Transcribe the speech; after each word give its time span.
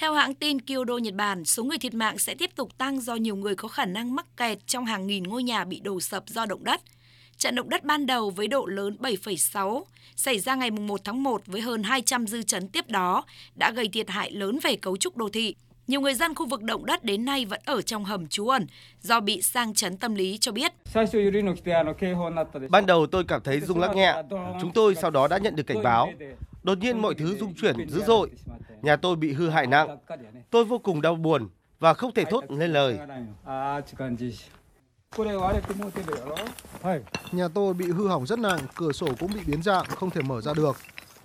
Theo 0.00 0.12
hãng 0.12 0.34
tin 0.34 0.60
Kyodo 0.60 0.96
Nhật 0.96 1.14
Bản, 1.14 1.44
số 1.44 1.64
người 1.64 1.78
thiệt 1.78 1.94
mạng 1.94 2.18
sẽ 2.18 2.34
tiếp 2.34 2.50
tục 2.54 2.78
tăng 2.78 3.00
do 3.00 3.14
nhiều 3.14 3.36
người 3.36 3.54
có 3.54 3.68
khả 3.68 3.84
năng 3.84 4.14
mắc 4.14 4.26
kẹt 4.36 4.66
trong 4.66 4.84
hàng 4.84 5.06
nghìn 5.06 5.22
ngôi 5.22 5.42
nhà 5.42 5.64
bị 5.64 5.80
đổ 5.80 6.00
sập 6.00 6.28
do 6.28 6.46
động 6.46 6.64
đất. 6.64 6.80
Trận 7.36 7.54
động 7.54 7.68
đất 7.68 7.84
ban 7.84 8.06
đầu 8.06 8.30
với 8.30 8.48
độ 8.48 8.66
lớn 8.66 8.96
7,6 9.00 9.82
xảy 10.16 10.38
ra 10.38 10.54
ngày 10.54 10.70
1 10.70 11.00
tháng 11.04 11.22
1 11.22 11.42
với 11.46 11.60
hơn 11.60 11.82
200 11.82 12.26
dư 12.26 12.42
chấn 12.42 12.68
tiếp 12.68 12.88
đó 12.88 13.24
đã 13.54 13.70
gây 13.70 13.88
thiệt 13.88 14.10
hại 14.10 14.30
lớn 14.30 14.58
về 14.62 14.76
cấu 14.76 14.96
trúc 14.96 15.16
đô 15.16 15.28
thị. 15.28 15.54
Nhiều 15.86 16.00
người 16.00 16.14
dân 16.14 16.34
khu 16.34 16.46
vực 16.46 16.62
động 16.62 16.86
đất 16.86 17.04
đến 17.04 17.24
nay 17.24 17.44
vẫn 17.44 17.60
ở 17.64 17.82
trong 17.82 18.04
hầm 18.04 18.26
trú 18.26 18.48
ẩn 18.48 18.66
do 19.02 19.20
bị 19.20 19.42
sang 19.42 19.74
chấn 19.74 19.96
tâm 19.96 20.14
lý 20.14 20.38
cho 20.38 20.52
biết. 20.52 20.72
Ban 22.70 22.86
đầu 22.86 23.06
tôi 23.06 23.24
cảm 23.24 23.40
thấy 23.44 23.60
rung 23.60 23.80
lắc 23.80 23.96
nhẹ. 23.96 24.14
Chúng 24.60 24.72
tôi 24.74 24.94
sau 24.94 25.10
đó 25.10 25.28
đã 25.28 25.38
nhận 25.38 25.56
được 25.56 25.66
cảnh 25.66 25.82
báo. 25.82 26.12
Đột 26.62 26.78
nhiên 26.78 27.02
mọi 27.02 27.14
thứ 27.14 27.36
rung 27.36 27.54
chuyển 27.54 27.88
dữ 27.88 28.02
dội. 28.06 28.30
Nhà 28.82 28.96
tôi 28.96 29.16
bị 29.16 29.32
hư 29.32 29.48
hại 29.48 29.66
nặng. 29.66 29.98
Tôi 30.50 30.64
vô 30.64 30.78
cùng 30.78 31.02
đau 31.02 31.14
buồn 31.14 31.48
và 31.78 31.94
không 31.94 32.14
thể 32.14 32.24
thốt 32.24 32.44
lên 32.48 32.72
lời. 32.72 32.98
Nhà 37.32 37.48
tôi 37.54 37.74
bị 37.74 37.90
hư 37.90 38.08
hỏng 38.08 38.26
rất 38.26 38.38
nặng, 38.38 38.58
cửa 38.74 38.92
sổ 38.92 39.06
cũng 39.18 39.30
bị 39.34 39.40
biến 39.46 39.62
dạng, 39.62 39.84
không 39.84 40.10
thể 40.10 40.22
mở 40.22 40.40
ra 40.40 40.54
được. 40.54 40.76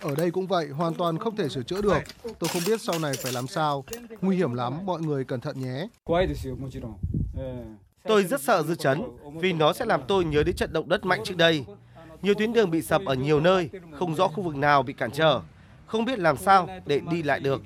Ở 0.02 0.16
đây 0.16 0.32
cũng 0.32 0.48
vậy, 0.48 0.70
hoàn 0.70 0.94
toàn 0.94 1.18
không 1.18 1.36
thể 1.36 1.50
sửa 1.50 1.64
chữa 1.64 1.82
được. 1.82 2.00
Tôi 2.24 2.48
không 2.54 2.62
biết 2.68 2.82
sau 2.82 3.00
này 3.00 3.14
phải 3.24 3.32
làm 3.32 3.48
sao. 3.48 3.84
Nguy 4.22 4.38
hiểm 4.38 4.54
lắm, 4.54 4.86
mọi 4.86 5.02
người 5.02 5.24
cẩn 5.24 5.40
thận 5.40 5.60
nhé. 5.60 5.88
Tôi 8.04 8.24
rất 8.24 8.42
sợ 8.42 8.64
dư 8.64 8.76
chấn 8.76 9.04
vì 9.36 9.54
nó 9.54 9.74
sẽ 9.74 9.86
làm 9.86 10.02
tôi 10.08 10.26
nhớ 10.26 10.44
đến 10.44 10.56
trận 10.56 10.74
động 10.74 10.90
đất 10.90 11.06
mạnh 11.06 11.22
trước 11.24 11.38
đây. 11.38 11.66
Nhiều 12.22 12.34
tuyến 12.34 12.54
đường 12.54 12.72
bị 12.72 12.82
sập 12.82 13.02
ở 13.06 13.14
nhiều 13.14 13.40
nơi, 13.40 13.70
không 14.00 14.16
rõ 14.16 14.28
khu 14.28 14.44
vực 14.44 14.56
nào 14.56 14.84
bị 14.84 14.94
cản 14.94 15.12
trở, 15.12 15.42
không 15.86 16.06
biết 16.06 16.20
làm 16.20 16.38
sao 16.38 16.70
để 16.86 17.02
đi 17.12 17.24
lại 17.24 17.40
được. 17.40 17.62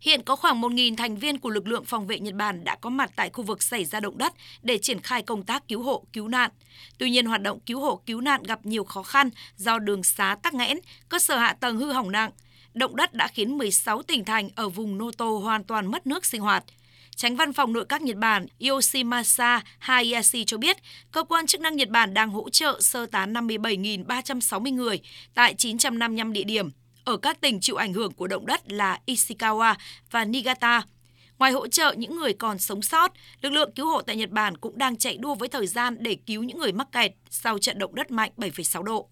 Hiện 0.00 0.22
có 0.22 0.36
khoảng 0.36 0.60
1.000 0.60 0.96
thành 0.96 1.16
viên 1.16 1.38
của 1.38 1.50
lực 1.50 1.66
lượng 1.66 1.84
phòng 1.84 2.06
vệ 2.06 2.18
Nhật 2.18 2.34
Bản 2.34 2.64
đã 2.64 2.76
có 2.80 2.90
mặt 2.90 3.10
tại 3.16 3.30
khu 3.30 3.42
vực 3.44 3.62
xảy 3.62 3.84
ra 3.84 4.00
động 4.00 4.18
đất 4.18 4.32
để 4.62 4.78
triển 4.78 5.00
khai 5.00 5.22
công 5.22 5.42
tác 5.42 5.68
cứu 5.68 5.82
hộ, 5.82 6.04
cứu 6.12 6.28
nạn. 6.28 6.50
Tuy 6.98 7.10
nhiên, 7.10 7.26
hoạt 7.26 7.42
động 7.42 7.60
cứu 7.60 7.80
hộ, 7.80 8.00
cứu 8.06 8.20
nạn 8.20 8.42
gặp 8.42 8.66
nhiều 8.66 8.84
khó 8.84 9.02
khăn 9.02 9.30
do 9.56 9.78
đường 9.78 10.02
xá 10.02 10.36
tắc 10.42 10.54
nghẽn, 10.54 10.78
cơ 11.08 11.18
sở 11.18 11.36
hạ 11.36 11.56
tầng 11.60 11.76
hư 11.76 11.92
hỏng 11.92 12.12
nặng. 12.12 12.30
Động 12.74 12.96
đất 12.96 13.14
đã 13.14 13.28
khiến 13.28 13.58
16 13.58 14.02
tỉnh 14.02 14.24
thành 14.24 14.48
ở 14.54 14.68
vùng 14.68 14.98
Noto 14.98 15.26
hoàn 15.26 15.64
toàn 15.64 15.86
mất 15.86 16.06
nước 16.06 16.24
sinh 16.24 16.40
hoạt. 16.40 16.64
Tránh 17.16 17.36
văn 17.36 17.52
phòng 17.52 17.72
nội 17.72 17.84
các 17.88 18.02
Nhật 18.02 18.16
Bản 18.16 18.46
Yoshimasa 18.68 19.62
Hayashi 19.78 20.44
cho 20.44 20.58
biết, 20.58 20.76
cơ 21.12 21.22
quan 21.22 21.46
chức 21.46 21.60
năng 21.60 21.76
Nhật 21.76 21.88
Bản 21.88 22.14
đang 22.14 22.30
hỗ 22.30 22.50
trợ 22.50 22.78
sơ 22.80 23.06
tán 23.06 23.32
57.360 23.32 24.74
người 24.74 25.00
tại 25.34 25.54
955 25.54 26.32
địa 26.32 26.44
điểm 26.44 26.70
ở 27.04 27.16
các 27.16 27.40
tỉnh 27.40 27.60
chịu 27.60 27.76
ảnh 27.76 27.92
hưởng 27.92 28.12
của 28.12 28.26
động 28.26 28.46
đất 28.46 28.72
là 28.72 29.00
Ishikawa 29.06 29.74
và 30.10 30.24
Niigata. 30.24 30.82
Ngoài 31.38 31.52
hỗ 31.52 31.68
trợ 31.68 31.94
những 31.96 32.16
người 32.16 32.32
còn 32.32 32.58
sống 32.58 32.82
sót, 32.82 33.12
lực 33.42 33.50
lượng 33.50 33.72
cứu 33.74 33.86
hộ 33.86 34.02
tại 34.02 34.16
Nhật 34.16 34.30
Bản 34.30 34.56
cũng 34.56 34.78
đang 34.78 34.96
chạy 34.96 35.16
đua 35.16 35.34
với 35.34 35.48
thời 35.48 35.66
gian 35.66 35.96
để 36.00 36.16
cứu 36.26 36.42
những 36.42 36.58
người 36.58 36.72
mắc 36.72 36.92
kẹt 36.92 37.12
sau 37.30 37.58
trận 37.58 37.78
động 37.78 37.94
đất 37.94 38.10
mạnh 38.10 38.30
7,6 38.36 38.82
độ. 38.82 39.08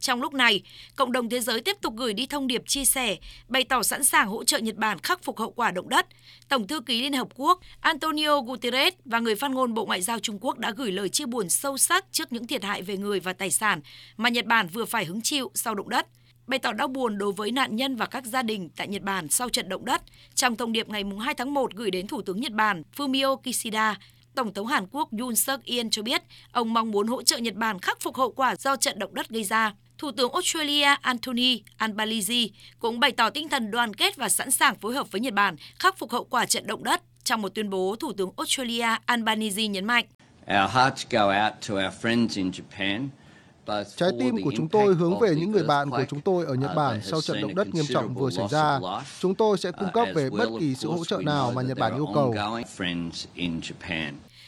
Trong 0.00 0.20
lúc 0.20 0.34
này, 0.34 0.62
cộng 0.96 1.12
đồng 1.12 1.28
thế 1.28 1.40
giới 1.40 1.60
tiếp 1.60 1.76
tục 1.80 1.94
gửi 1.96 2.12
đi 2.14 2.26
thông 2.26 2.46
điệp 2.46 2.62
chia 2.66 2.84
sẻ, 2.84 3.16
bày 3.48 3.64
tỏ 3.64 3.82
sẵn 3.82 4.04
sàng 4.04 4.28
hỗ 4.28 4.44
trợ 4.44 4.58
Nhật 4.58 4.76
Bản 4.76 4.98
khắc 4.98 5.24
phục 5.24 5.38
hậu 5.38 5.50
quả 5.50 5.70
động 5.70 5.88
đất. 5.88 6.06
Tổng 6.48 6.66
thư 6.66 6.80
ký 6.80 7.02
Liên 7.02 7.12
Hợp 7.12 7.28
Quốc 7.34 7.60
Antonio 7.80 8.40
Guterres 8.40 8.94
và 9.04 9.18
người 9.18 9.34
phát 9.34 9.50
ngôn 9.50 9.74
Bộ 9.74 9.86
Ngoại 9.86 10.02
giao 10.02 10.18
Trung 10.18 10.38
Quốc 10.40 10.58
đã 10.58 10.70
gửi 10.70 10.92
lời 10.92 11.08
chia 11.08 11.26
buồn 11.26 11.48
sâu 11.48 11.78
sắc 11.78 12.04
trước 12.12 12.32
những 12.32 12.46
thiệt 12.46 12.64
hại 12.64 12.82
về 12.82 12.96
người 12.96 13.20
và 13.20 13.32
tài 13.32 13.50
sản 13.50 13.80
mà 14.16 14.28
Nhật 14.28 14.46
Bản 14.46 14.68
vừa 14.68 14.84
phải 14.84 15.04
hứng 15.04 15.22
chịu 15.22 15.50
sau 15.54 15.74
động 15.74 15.88
đất 15.88 16.06
bày 16.46 16.58
tỏ 16.58 16.72
đau 16.72 16.88
buồn 16.88 17.18
đối 17.18 17.32
với 17.32 17.50
nạn 17.50 17.76
nhân 17.76 17.96
và 17.96 18.06
các 18.06 18.24
gia 18.24 18.42
đình 18.42 18.68
tại 18.76 18.88
Nhật 18.88 19.02
Bản 19.02 19.28
sau 19.28 19.48
trận 19.48 19.68
động 19.68 19.84
đất. 19.84 20.02
Trong 20.34 20.56
thông 20.56 20.72
điệp 20.72 20.88
ngày 20.88 21.04
2 21.20 21.34
tháng 21.34 21.54
1 21.54 21.74
gửi 21.74 21.90
đến 21.90 22.06
Thủ 22.06 22.22
tướng 22.22 22.40
Nhật 22.40 22.52
Bản 22.52 22.82
Fumio 22.96 23.36
Kishida, 23.36 23.98
Tổng 24.34 24.54
thống 24.54 24.66
Hàn 24.66 24.86
Quốc 24.90 25.08
Yoon 25.20 25.36
suk 25.36 25.64
yeol 25.64 25.86
cho 25.90 26.02
biết 26.02 26.22
ông 26.52 26.74
mong 26.74 26.90
muốn 26.90 27.06
hỗ 27.06 27.22
trợ 27.22 27.38
Nhật 27.38 27.54
Bản 27.54 27.78
khắc 27.78 28.00
phục 28.00 28.16
hậu 28.16 28.32
quả 28.32 28.56
do 28.56 28.76
trận 28.76 28.98
động 28.98 29.14
đất 29.14 29.28
gây 29.28 29.44
ra. 29.44 29.74
Thủ 29.98 30.10
tướng 30.16 30.32
Australia 30.32 30.84
Anthony 31.00 31.62
Albanese 31.76 32.46
cũng 32.78 33.00
bày 33.00 33.12
tỏ 33.12 33.30
tinh 33.30 33.48
thần 33.48 33.70
đoàn 33.70 33.94
kết 33.94 34.16
và 34.16 34.28
sẵn 34.28 34.50
sàng 34.50 34.74
phối 34.74 34.94
hợp 34.94 35.12
với 35.12 35.20
Nhật 35.20 35.34
Bản 35.34 35.56
khắc 35.78 35.98
phục 35.98 36.12
hậu 36.12 36.24
quả 36.24 36.46
trận 36.46 36.66
động 36.66 36.84
đất. 36.84 37.02
Trong 37.24 37.42
một 37.42 37.54
tuyên 37.54 37.70
bố, 37.70 37.96
Thủ 38.00 38.12
tướng 38.12 38.30
Australia 38.36 38.86
Albanese 39.06 39.66
nhấn 39.66 39.84
mạnh. 39.84 40.04
Our 40.40 40.70
hearts 40.70 41.06
go 41.10 41.44
out 41.44 41.52
to 41.68 41.74
our 41.74 41.94
friends 42.02 42.28
in 42.36 42.50
Japan 42.50 43.08
Trái 43.96 44.10
tim 44.20 44.36
của 44.44 44.52
chúng 44.56 44.68
tôi 44.68 44.94
hướng 44.94 45.18
về 45.18 45.34
những 45.34 45.52
người 45.52 45.62
bạn 45.62 45.90
của 45.90 46.04
chúng 46.08 46.20
tôi 46.20 46.44
ở 46.44 46.54
Nhật 46.54 46.70
Bản 46.76 47.00
sau 47.02 47.20
trận 47.20 47.40
động 47.40 47.54
đất 47.54 47.74
nghiêm 47.74 47.84
trọng 47.88 48.14
vừa 48.14 48.30
xảy 48.30 48.46
ra. 48.50 48.78
Chúng 49.20 49.34
tôi 49.34 49.58
sẽ 49.58 49.70
cung 49.72 49.88
cấp 49.94 50.08
về 50.14 50.30
bất 50.30 50.48
kỳ 50.60 50.74
sự 50.74 50.90
hỗ 50.90 51.04
trợ 51.04 51.20
nào 51.24 51.52
mà 51.54 51.62
Nhật 51.62 51.78
Bản 51.78 51.94
yêu 51.94 52.08
cầu. 52.14 52.34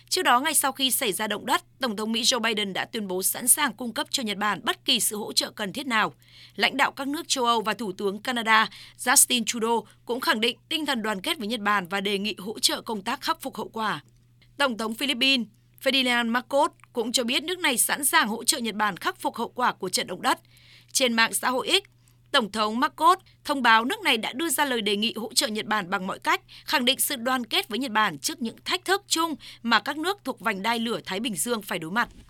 Trước 0.08 0.22
đó, 0.22 0.40
ngay 0.40 0.54
sau 0.54 0.72
khi 0.72 0.90
xảy 0.90 1.12
ra 1.12 1.26
động 1.26 1.46
đất, 1.46 1.62
Tổng 1.80 1.96
thống 1.96 2.12
Mỹ 2.12 2.22
Joe 2.22 2.40
Biden 2.40 2.72
đã 2.72 2.84
tuyên 2.84 3.08
bố 3.08 3.22
sẵn 3.22 3.48
sàng 3.48 3.72
cung 3.72 3.94
cấp 3.94 4.06
cho 4.10 4.22
Nhật 4.22 4.36
Bản 4.36 4.60
bất 4.64 4.84
kỳ 4.84 5.00
sự 5.00 5.16
hỗ 5.16 5.32
trợ 5.32 5.50
cần 5.50 5.72
thiết 5.72 5.86
nào. 5.86 6.14
Lãnh 6.54 6.76
đạo 6.76 6.92
các 6.92 7.08
nước 7.08 7.28
châu 7.28 7.44
Âu 7.44 7.60
và 7.62 7.74
Thủ 7.74 7.92
tướng 7.92 8.22
Canada 8.22 8.68
Justin 8.98 9.44
Trudeau 9.46 9.86
cũng 10.04 10.20
khẳng 10.20 10.40
định 10.40 10.58
tinh 10.68 10.86
thần 10.86 11.02
đoàn 11.02 11.20
kết 11.20 11.38
với 11.38 11.48
Nhật 11.48 11.60
Bản 11.60 11.88
và 11.88 12.00
đề 12.00 12.18
nghị 12.18 12.34
hỗ 12.38 12.58
trợ 12.58 12.80
công 12.80 13.02
tác 13.02 13.20
khắc 13.20 13.40
phục 13.40 13.56
hậu 13.56 13.68
quả. 13.68 14.00
Tổng 14.56 14.78
thống 14.78 14.94
Philippines 14.94 15.46
Ferdinand 15.82 16.30
Marcos 16.30 16.70
cũng 16.92 17.12
cho 17.12 17.24
biết 17.24 17.42
nước 17.42 17.58
này 17.58 17.78
sẵn 17.78 18.04
sàng 18.04 18.28
hỗ 18.28 18.44
trợ 18.44 18.58
Nhật 18.58 18.74
Bản 18.74 18.96
khắc 18.96 19.20
phục 19.20 19.36
hậu 19.36 19.48
quả 19.48 19.72
của 19.72 19.88
trận 19.88 20.06
động 20.06 20.22
đất. 20.22 20.40
Trên 20.92 21.12
mạng 21.12 21.34
xã 21.34 21.50
hội 21.50 21.68
X, 21.84 21.95
Tổng 22.32 22.52
thống 22.52 22.80
Marcos 22.80 23.18
thông 23.44 23.62
báo 23.62 23.84
nước 23.84 24.00
này 24.00 24.16
đã 24.16 24.32
đưa 24.32 24.48
ra 24.48 24.64
lời 24.64 24.82
đề 24.82 24.96
nghị 24.96 25.14
hỗ 25.16 25.32
trợ 25.34 25.46
Nhật 25.46 25.66
Bản 25.66 25.90
bằng 25.90 26.06
mọi 26.06 26.18
cách, 26.18 26.40
khẳng 26.64 26.84
định 26.84 27.00
sự 27.00 27.16
đoàn 27.16 27.46
kết 27.46 27.68
với 27.68 27.78
Nhật 27.78 27.92
Bản 27.92 28.18
trước 28.18 28.42
những 28.42 28.56
thách 28.64 28.84
thức 28.84 29.02
chung 29.08 29.34
mà 29.62 29.80
các 29.80 29.96
nước 29.96 30.18
thuộc 30.24 30.40
vành 30.40 30.62
đai 30.62 30.78
lửa 30.78 31.00
Thái 31.06 31.20
Bình 31.20 31.36
Dương 31.36 31.62
phải 31.62 31.78
đối 31.78 31.90
mặt. 31.90 32.08